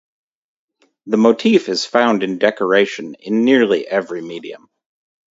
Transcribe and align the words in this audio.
The 1.05 1.17
motif 1.17 1.69
is 1.69 1.85
found 1.85 2.23
in 2.23 2.39
decoration 2.39 3.13
in 3.19 3.45
nearly 3.45 3.87
every 3.87 4.23
medium. 4.23 4.67